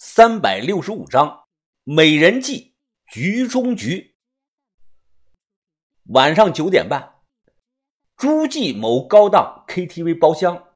[0.00, 1.48] 三百六十五章，
[1.82, 2.76] 美人计，
[3.08, 4.14] 局中局。
[6.10, 7.16] 晚上九点半，
[8.16, 10.68] 诸暨某高档 KTV 包厢。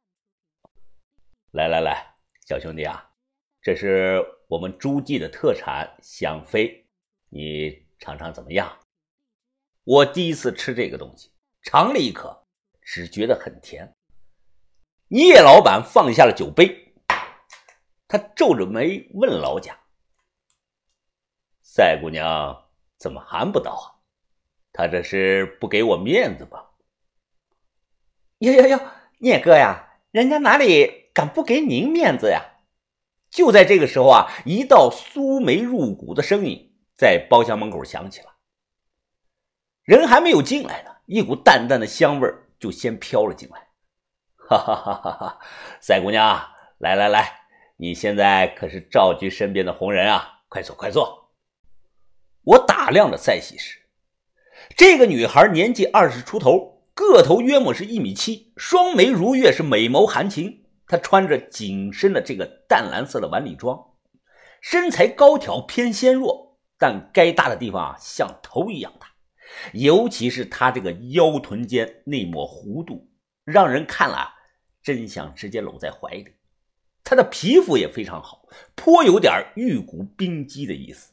[1.53, 2.17] 来来来，
[2.49, 3.13] 小兄弟啊，
[3.61, 6.85] 这是我们诸暨的特产香妃，
[7.29, 8.77] 你尝尝怎么样？
[9.85, 11.31] 我第一次吃这个东西，
[11.63, 12.45] 尝了一口，
[12.81, 13.95] 只觉得很甜。
[15.07, 16.92] 聂老板放下了酒杯，
[18.13, 19.75] 他皱着眉问老贾
[21.65, 24.05] ：“赛姑娘怎么还不到啊？
[24.71, 26.73] 他这是不给我面子吧
[28.41, 28.81] ？”“哟哟哟，
[29.21, 32.43] 聂哥呀，人家哪里敢不给您面子呀？”
[33.33, 38.35] 就在这个时候啊，一道酥眉入骨的声音在包厢门口响起了。
[39.85, 43.69] 人还没有进来呢，一股淡淡的香味就先飘了进来。
[44.37, 45.41] 哈哈哈哈哈！
[45.81, 47.42] 赛姑娘，来来来，
[47.83, 51.33] 你现在可是赵局身边的红人啊，快坐快坐。
[52.45, 53.81] 我打量着赛西施，
[54.77, 60.65] 这个女孩年纪二十出头，个头约莫是一米七，双眉如月，是美眸含情。
[60.87, 63.77] 她穿着紧身的这个淡蓝色的晚礼装，
[64.61, 69.09] 身材高挑偏纤弱，但该大的地方啊，像头一样大。
[69.73, 73.11] 尤其是她这个腰臀间那抹弧度，
[73.43, 74.35] 让人看了
[74.85, 76.29] 真想直接搂在怀里。
[77.05, 81.13] 他的皮肤也非常好，颇有点玉骨冰肌的意思。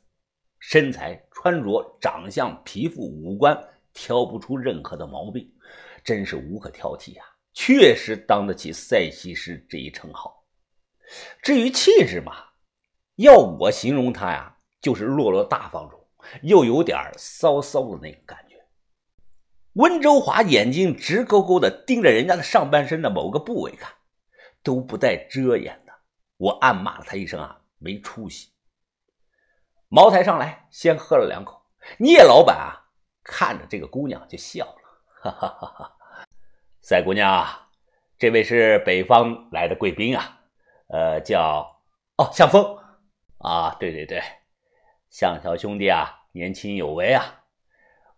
[0.59, 3.58] 身材、穿着、长相、皮肤、五官，
[3.94, 5.50] 挑不出任何的毛病，
[6.04, 7.23] 真是无可挑剔呀。
[7.54, 10.46] 确实当得起赛西施这一称号。
[11.42, 12.34] 至于气质嘛，
[13.16, 16.00] 要我形容他呀，就是落落大方中。
[16.44, 18.56] 又有点骚骚的那个感觉。
[19.74, 23.92] 温州华眼睛直勾勾的盯着人家的上半身的某个部位看，
[24.70, 25.94] 都不带遮掩的。
[26.38, 28.52] 我暗骂了他一声啊，没出息。
[29.88, 31.59] 茅台上来，先喝了两口。
[31.98, 32.86] 聂老板啊，
[33.23, 34.81] 看着这个姑娘就笑了，
[35.24, 35.97] 哈哈哈哈。
[36.81, 37.68] 赛姑娘，啊
[38.19, 40.40] 这位是北方来的贵宾啊，
[40.90, 41.81] 呃，叫
[42.18, 42.78] 哦向风
[43.40, 44.22] 啊，对对对，
[45.09, 46.16] 向小兄弟啊。
[46.31, 47.25] 年轻有为啊！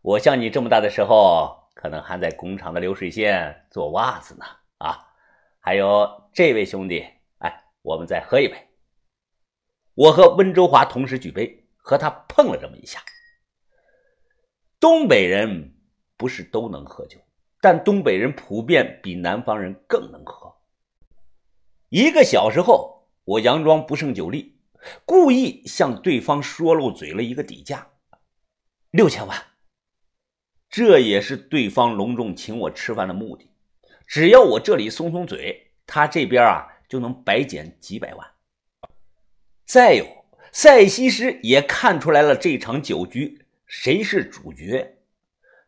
[0.02, 4.46] 我像你这么大的时候，可能还在工厂的流水线做袜子呢。
[4.80, 5.11] 啊，
[5.64, 7.06] 还有这位兄弟，
[7.38, 8.68] 哎，我们再喝一杯。
[9.94, 13.00] 我和温州华同时举杯，和他碰了这么一下。
[14.80, 15.76] 东北人
[16.18, 17.20] 不是都能喝酒，
[17.62, 20.52] 但东北人普遍比南方人更能喝。
[21.90, 24.60] 一个小时后，我佯装不胜酒力，
[25.06, 27.88] 故意向对方说漏嘴了一个底价。
[28.90, 29.40] 六千万，
[30.72, 33.51] 这也是对方隆重请我吃饭的目的。
[34.12, 38.28] 只要我这里松松嘴，他这边啊就能白捡几百万。
[39.66, 40.06] 再有，
[40.52, 44.98] 赛西施也看出来了这场酒局谁是主角。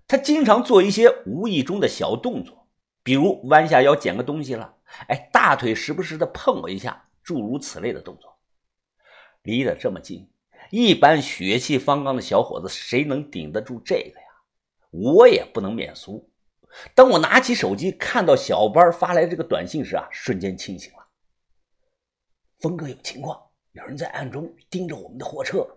[0.06, 2.68] 他经常做一些无意中的小动作，
[3.02, 4.76] 比如弯下腰捡个东西了，
[5.08, 8.38] 哎，大腿时不时的碰我一下，诸如此类的动作。
[9.44, 10.30] 离得这么近。
[10.70, 14.26] 一般血气方刚的小伙子，谁能顶得住这个呀？
[14.90, 16.30] 我也不能免俗。
[16.96, 21.08] 当我拿起手机看到小班发来这个短信时啊，瞬间清醒了。
[22.60, 23.40] 峰哥有情况，
[23.74, 25.68] 有人在暗中盯着我们的货车。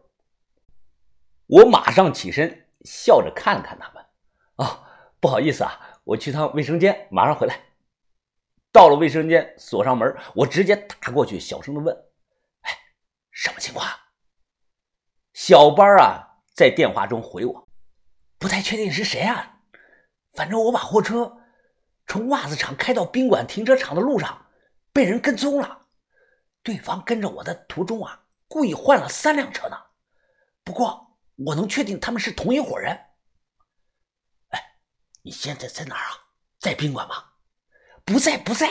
[1.46, 4.04] 我马上起身，笑着看了看他们。
[4.56, 7.60] 啊，不好意思啊，我去趟卫生间，马上回来。
[8.72, 11.94] 到了卫生间，锁上门，我直接打过去，小声的问
[12.62, 12.72] ：“哎，
[13.30, 13.86] 什么情况？”
[15.32, 17.68] 小班啊，在电话中回我，
[18.38, 19.55] 不太确定是谁啊。
[20.36, 21.38] 反正我把货车
[22.06, 24.46] 从袜子厂开到宾馆停车场的路上，
[24.92, 25.86] 被人跟踪了。
[26.62, 29.76] 对方跟着我的途中啊，故意换了三辆车呢。
[30.62, 32.92] 不过我能确定他们是同一伙人。
[34.50, 34.62] 哎，
[35.22, 36.12] 你现在在哪儿啊？
[36.60, 37.14] 在宾馆吗？
[38.04, 38.68] 不在，不在。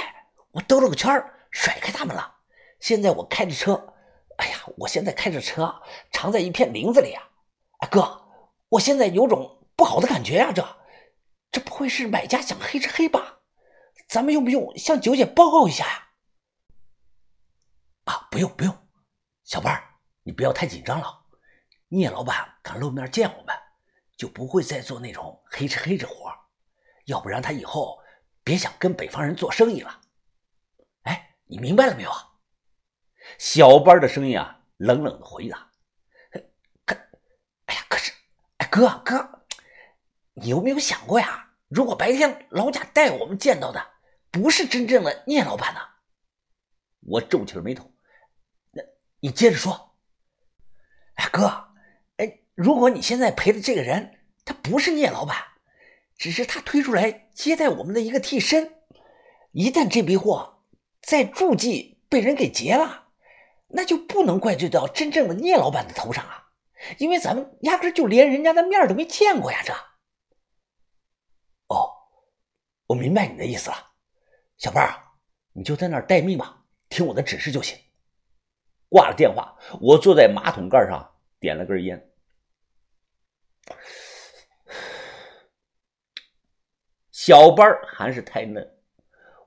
[0.51, 1.11] 我兜了个圈
[1.51, 2.35] 甩开他们了。
[2.79, 3.93] 现在我开着车。
[4.37, 7.23] 哎呀，我现在开着车，藏在一片林子里啊！
[7.79, 8.21] 哎哥，
[8.67, 10.61] 我现在有种不好的感觉呀，这
[11.55, 13.39] 这不会是买家想黑吃黑吧？
[14.09, 16.09] 咱们用不用向九姐报告一下呀？
[18.03, 18.89] 啊，不用不用，
[19.45, 19.81] 小班
[20.23, 21.27] 你不要太紧张了。
[21.87, 23.55] 聂老板敢露面见我们，
[24.17, 26.29] 就不会再做那种黑吃黑这活
[27.05, 28.03] 要不然他以后
[28.43, 30.01] 别想跟北方人做生意了。
[31.03, 32.33] 哎，你明白了没有啊？
[33.39, 35.71] 小班的声音啊，冷冷的回答
[36.85, 36.97] ：“可，
[37.67, 38.11] 哎呀，可是，
[38.57, 39.45] 哎，哥哥，
[40.33, 41.43] 你有没有想过呀？
[41.67, 43.85] 如果白天老贾带我们见到的
[44.31, 45.79] 不是真正的聂老板呢？”
[47.07, 47.91] 我皱起了眉头
[48.71, 48.83] ：“那
[49.19, 49.95] 你接着说。
[51.15, 51.69] 哎，哥，
[52.17, 55.37] 哎，如果你现在陪的这个人他不是聂老板，
[56.17, 58.73] 只是他推出来接待我们的一个替身，
[59.51, 60.63] 一旦这批货
[61.01, 63.07] 在诸暨被人给劫了，
[63.69, 66.49] 那就不能怪罪到真正的聂老板的头上啊，
[66.97, 69.61] 因为咱们压根就连人家的面都没见过呀！
[69.65, 69.73] 这。
[72.87, 73.77] 我明白你的意思了，
[74.57, 74.95] 小胖儿，
[75.53, 77.77] 你就在那儿待命吧，听我的指示就行。
[78.89, 81.03] 挂了电话，我坐在马桶盖上
[81.39, 82.11] 点了根烟。
[87.11, 88.63] 小班还是太嫩，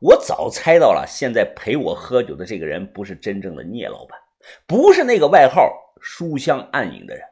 [0.00, 1.06] 我早猜到了。
[1.06, 4.19] 现在陪我喝酒的这个人不是真正的聂老板，
[4.67, 7.25] 不是那个外号“书香暗影”的人。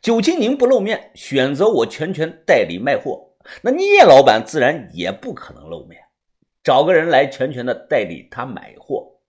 [0.00, 3.25] 酒精宁不露面，选择我全权代理卖货，
[3.62, 6.00] 那聂老板自然也不可能露面，
[6.62, 9.20] 找个人来全权的代理他买货。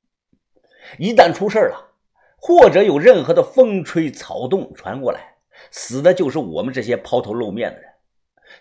[0.98, 1.94] 一旦出事了，
[2.38, 5.36] 或者有任何的风吹草动传过来，
[5.72, 7.90] 死的就是我们这些抛头露面的人。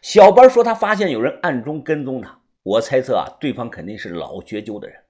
[0.03, 5.01] 小班说他发现有人暗中跟踪他，我猜测啊，对方肯定是老绝纠的人。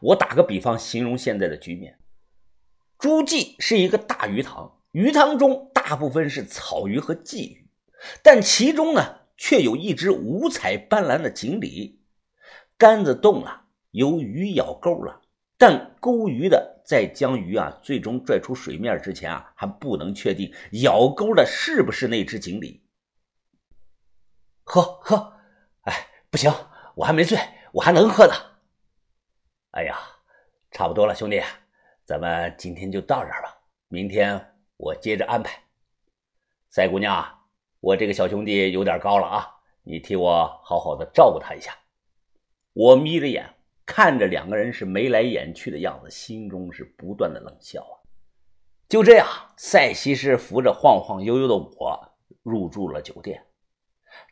[0.00, 1.98] 我打个比方形容现在的局面：
[2.98, 7.70] 诸暨是一个大鱼塘，鱼塘中大部分是草鱼和鲫鱼，
[8.22, 12.04] 但其中呢却有一只五彩斑斓的锦鲤。
[12.76, 15.22] 杆子动了，有鱼咬钩了，
[15.56, 20.52] 但钩鱼的在将鱼啊最终拽出水面之前啊，还不能确定
[20.82, 22.84] 咬钩的是不是那只锦鲤。
[24.64, 25.32] 喝喝，
[25.84, 26.52] 哎，不行，
[26.94, 27.38] 我还没醉，
[27.72, 28.34] 我还能喝呢。
[29.70, 29.96] 哎呀，
[30.70, 31.40] 差不多了，兄弟，
[32.04, 33.58] 咱们今天就到这儿吧，
[33.88, 35.62] 明天我接着安排。
[36.70, 37.37] 赛姑娘，
[37.80, 39.46] 我这个小兄弟有点高了啊，
[39.82, 41.76] 你替我好好的照顾他一下。
[42.72, 43.54] 我眯着眼
[43.86, 47.94] 看着两个人是眉来眼去的样子，心中是不断的冷笑啊。
[48.88, 49.26] 就这样，
[49.56, 53.44] 赛西施扶着晃晃悠悠的我入住了酒店。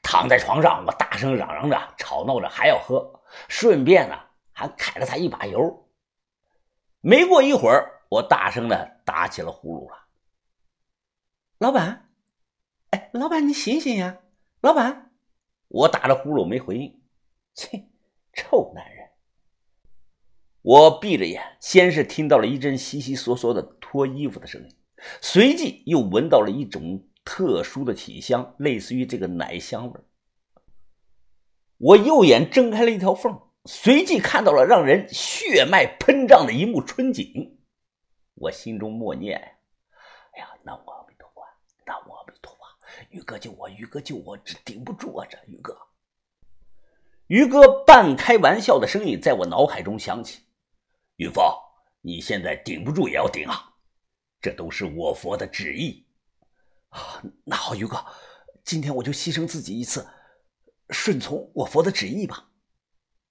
[0.03, 4.19] 躺在床上，我大声嚷嚷着，吵闹着还要喝，顺便呢
[4.53, 5.89] 还揩了他一把油。
[7.01, 10.07] 没过一会儿，我大声的打起了呼噜了。
[11.59, 12.06] 老板，
[13.17, 14.21] 老板你醒醒呀！
[14.61, 15.13] 老板，
[15.69, 17.03] 我打着呼噜没回应。
[17.55, 17.89] 切，
[18.33, 19.09] 臭男人！
[20.63, 24.77] 我闭着眼，先是听到了一阵悉悉嗦嗦的脱衣服的声音，
[25.21, 27.07] 随即又闻到了一种。
[27.29, 30.01] 特殊的体香，类似于这个奶香味
[31.77, 37.59] 我右眼睁开了一条缝，随即看到了让人血脉喷张的一幕春景。
[38.37, 39.37] 我心中默念
[40.35, 41.43] ：“哎呀，那我阿弥陀佛，
[41.85, 42.61] 南无阿弥陀佛，
[43.17, 45.27] 于哥救我，于哥救我，这顶不住啊！
[45.27, 45.75] 这于哥，
[47.29, 50.43] 于哥半开玩笑的声音在我脑海中响起
[51.17, 51.43] ：“云峰，
[52.03, 53.73] 你现在顶不住也要顶啊，
[54.39, 56.07] 这都是我佛的旨意。”
[56.93, 58.05] 啊，那好，于哥，
[58.63, 60.07] 今天我就牺牲自己一次，
[60.91, 62.51] 顺从我佛的旨意吧。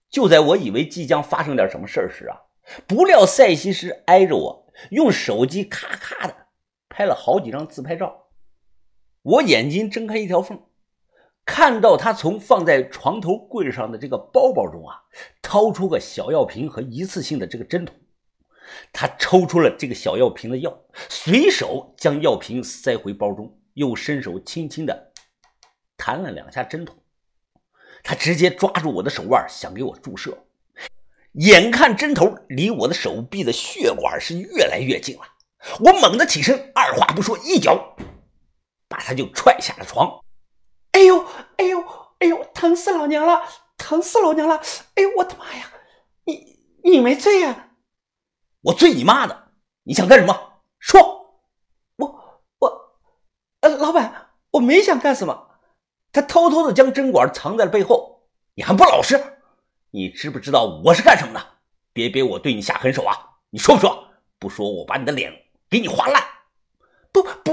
[0.10, 2.42] 就在我以为即将发生点什么事时啊，
[2.88, 6.48] 不料赛西施挨着我，用手机咔咔的
[6.90, 8.25] 拍了好几张自拍照。
[9.26, 10.62] 我眼睛睁开一条缝，
[11.44, 15.02] 看到他从放在床头柜上的这个包包中啊，
[15.42, 17.96] 掏出个小药瓶和一次性的这个针筒。
[18.94, 20.80] 他抽出了这个小药瓶的药，
[21.10, 25.12] 随手将药瓶塞回包中，又伸手轻轻的
[25.98, 26.96] 弹了两下针筒。
[28.04, 30.38] 他直接抓住我的手腕，想给我注射。
[31.32, 35.24] 眼看针头离我的手臂的血管是越来越近了，
[35.80, 37.96] 我猛地起身，二话不说，一脚
[38.88, 40.20] 把他就踹下了床。
[40.92, 41.26] 哎呦，
[41.58, 41.84] 哎呦，
[42.20, 43.42] 哎呦，疼死老娘了，
[43.78, 44.56] 疼死老娘了！
[44.96, 45.70] 哎呦，我的妈呀，
[46.24, 47.72] 你你没醉呀？
[48.62, 49.52] 我醉你妈的！
[49.84, 50.62] 你想干什么？
[50.80, 51.42] 说！
[51.98, 52.98] 我我，
[53.62, 55.50] 呃，老板，我没想干什么。
[56.12, 58.30] 他偷偷的将针管藏在了背后。
[58.56, 59.22] 你还不老实？
[59.92, 61.46] 你知不知道我是干什么的？
[61.92, 63.38] 别别，我对你下狠手啊！
[63.50, 64.08] 你说不说？
[64.40, 65.32] 不说，我把你的脸
[65.70, 66.24] 给你划烂！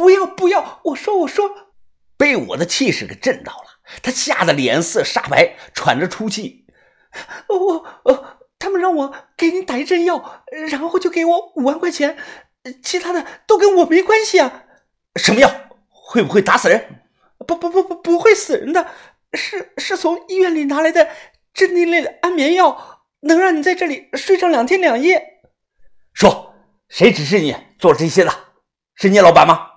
[0.02, 0.80] 不，要不要！
[0.84, 1.50] 我说我说。
[2.16, 6.66] 被我的气势给震到了，他吓得脸色煞白，喘着粗气。
[7.48, 8.38] 我我。
[8.58, 12.16] 他们让我给你打一针药，然后就给我五万块钱，
[12.80, 14.66] 其他的都跟我没关系啊！
[15.16, 15.50] 什么药？
[15.88, 17.02] 会不会打死人？
[17.44, 18.86] 不不不不，不会死人的，
[19.34, 21.08] 是是从医院里拿来的
[21.52, 25.40] 镇定类的安眠药，能让你在这里睡上两天两夜。
[26.14, 26.54] 说，
[26.88, 28.32] 谁指示你做这些的？
[28.94, 29.71] 是聂老板吗？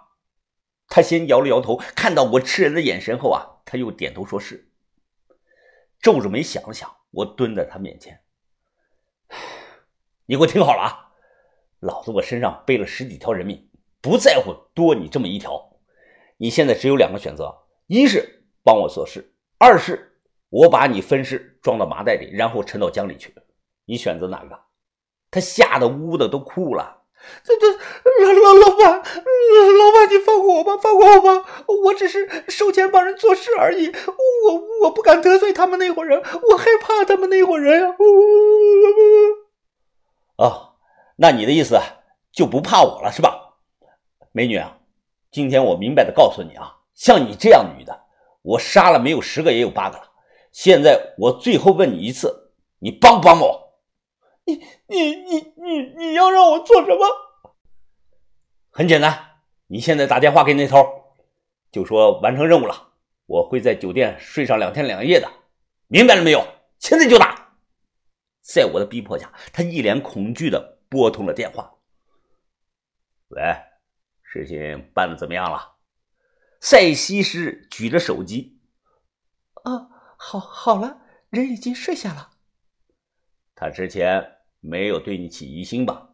[0.87, 4.71] 他先摇了摇头，看到我吃人的眼神后啊，他又点头说是。
[5.99, 8.21] 皱着眉想了想，我蹲在他面前。
[10.27, 11.11] 你给我听好了啊！
[11.79, 13.69] 老子我身上背了十几条人命，
[14.01, 15.79] 不在乎多你这么一条。
[16.37, 23.33] 你现在只有两个选择：一是帮我做事，二是我把你分尸装到麻袋里，然后沉到江里去。
[23.85, 24.59] 你选择哪个？
[25.31, 26.94] 他吓得呜呜的都哭了。
[27.43, 31.45] 这这老老老板，老板你放过我吧，放过我吧！
[31.83, 33.91] 我只是收钱帮人做事而已，
[34.47, 37.95] 我我不敢得罪他们那伙人，我害怕他们那伙人呀。
[40.37, 40.73] 哦，
[41.17, 41.79] 那你的意思
[42.31, 43.55] 就不怕我了是吧，
[44.31, 44.77] 美女啊？
[45.31, 47.99] 今天我明白的告诉你啊，像你这样女的，
[48.41, 50.03] 我杀了没有十个也有八个了。
[50.51, 53.64] 现在我最后问你一次，你帮不帮我？
[54.45, 57.05] 你你你你你要让我做什么？
[58.69, 61.15] 很简单，你现在打电话给那头，
[61.71, 62.93] 就说完成任务了，
[63.25, 65.31] 我会在酒店睡上两天两夜的，
[65.87, 66.45] 明白了没有？
[66.77, 67.57] 现在就打！
[68.41, 71.77] 在我的逼迫下，他一脸恐惧的拨通了电话。
[73.29, 73.41] 喂，
[74.21, 75.77] 事情办的怎么样了？
[76.59, 78.59] 塞西施举着手机。
[79.63, 82.33] 啊，好，好了，人已经睡下了。
[83.55, 84.33] 他之前。
[84.67, 86.09] 没有对你起疑心吧？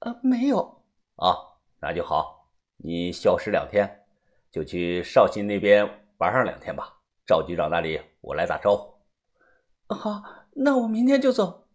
[0.00, 0.82] 呃，没有。
[1.16, 1.34] 啊，
[1.80, 2.50] 那就好。
[2.76, 4.04] 你消失两天，
[4.50, 6.98] 就去绍兴那边玩上两天吧。
[7.24, 9.94] 赵局长那里我来打招呼。
[9.94, 11.68] 好，那我明天就走。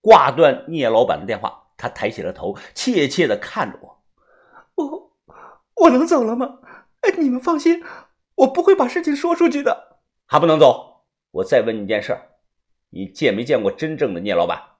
[0.00, 4.02] 挂断聂老板的电话，他抬起了头，怯怯的看着我。
[4.74, 5.12] 我
[5.82, 6.58] 我能走了吗？
[7.02, 7.84] 哎，你们放心，
[8.34, 9.98] 我不会把事情说出去的。
[10.26, 11.04] 还不能走？
[11.30, 12.18] 我再问你一件事，
[12.90, 14.70] 你见没见过真正的聂老板？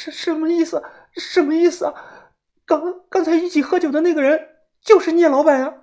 [0.00, 0.82] 什什么意思？
[1.12, 2.32] 什么意思啊？
[2.64, 4.48] 刚刚才一起喝酒的那个人
[4.80, 5.74] 就是聂老板啊！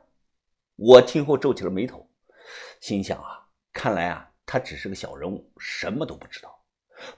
[0.76, 2.10] 我听后皱起了眉头，
[2.82, 6.60] 心想啊，看来啊，他只是个小人物，什么都不知道。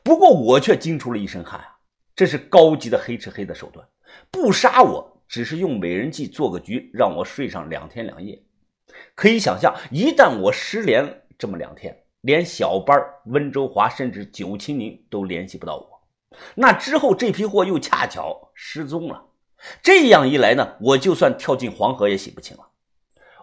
[0.04, 1.78] 不过我却惊出了一身汗啊！
[2.14, 3.88] 这是高级的黑吃黑的手段，
[4.30, 8.44] 不杀我，只是用美人计做个局，让我睡上两天两夜。
[9.16, 15.99] 可以想象，一旦我失联这么两天，连小班温州华甚至九清宁都联系不到我。
[16.56, 19.28] 那之后，这批货又恰巧失踪了。
[19.82, 22.72] 这样一来呢，我就算跳进黄河也洗不清了。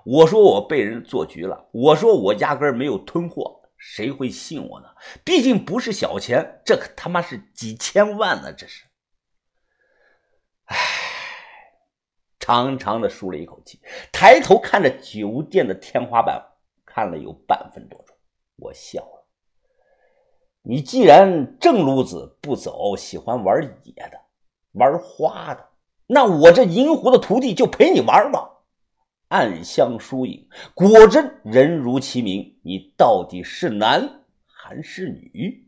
[0.05, 4.87] 我说我被人做局了，我说我压根没有吞货，谁会信我呢？
[5.25, 8.53] 毕竟不是小钱，这可他妈是几千万呢！
[8.53, 8.85] 这是。
[10.67, 10.77] 唉，
[12.39, 13.81] 长长的舒了一口气，
[14.13, 16.41] 抬头看着酒店的天花板，
[16.85, 18.17] 看了有半分多钟，
[18.57, 19.16] 我笑了。
[20.69, 24.19] 你既然正路子不走，喜欢玩野的、
[24.73, 25.65] 玩花的，
[26.09, 28.51] 那我这银狐的徒弟就陪你玩吧。
[29.29, 32.57] 暗香疏影，果真人如其名。
[32.63, 35.66] 你到底是男还是女？